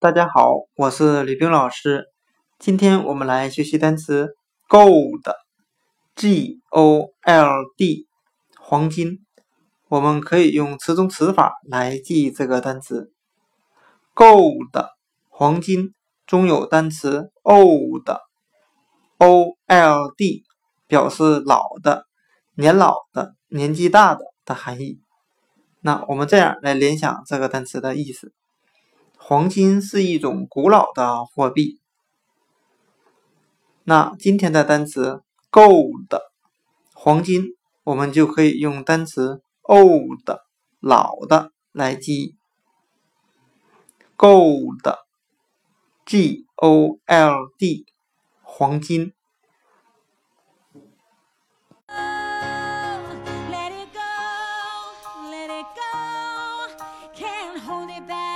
[0.00, 2.04] 大家好，我是李冰老师。
[2.60, 4.28] 今天我们来学习单词
[4.68, 8.06] gold，g o l d，
[8.60, 9.18] 黄金。
[9.88, 13.10] 我们可以用词中词法来记这个单词
[14.14, 14.86] gold，
[15.30, 15.92] 黄金
[16.28, 20.44] 中有单词 old，o l d，
[20.86, 22.04] 表示老的、
[22.54, 25.00] 年老的、年纪大的的含义。
[25.80, 28.32] 那我们这样来联想这个单词的意思：
[29.28, 31.82] 黄金是一种古老的货币。
[33.84, 36.22] 那今天的单词 gold
[36.94, 37.48] 黄金，
[37.84, 40.30] 我们就可以用单词 old
[40.80, 42.36] 老的来记
[44.16, 44.96] gold
[46.06, 47.84] g o l d
[48.40, 49.12] 黄金。
[57.14, 58.27] Can't hold it back.